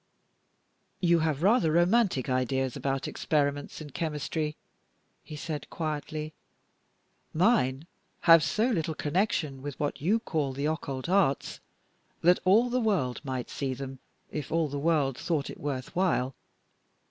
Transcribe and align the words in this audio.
"You 0.99 1.19
have 1.19 1.43
rather 1.43 1.71
romantic 1.71 2.27
ideas 2.27 2.75
about 2.75 3.07
experiments 3.07 3.81
in 3.81 3.91
chemistry," 3.91 4.57
he 5.23 5.35
said, 5.35 5.69
quietly. 5.69 6.33
"Mine 7.35 7.85
have 8.21 8.43
so 8.43 8.65
little 8.71 8.95
connection 8.95 9.61
with 9.61 9.79
what 9.79 10.01
you 10.01 10.17
call 10.19 10.53
the 10.53 10.65
occult 10.65 11.07
arts 11.07 11.59
that 12.23 12.39
all 12.45 12.71
the 12.71 12.81
world 12.81 13.21
might 13.23 13.51
see 13.51 13.75
them, 13.75 13.99
if 14.31 14.51
all 14.51 14.67
the 14.69 14.79
world 14.79 15.19
thought 15.19 15.51
it 15.51 15.59
worth 15.59 15.95
while. 15.95 16.33